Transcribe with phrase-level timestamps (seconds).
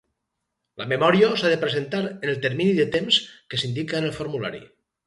[0.81, 4.69] La memòria s'ha de presentar en el termini de temps que s'indica en el formulari.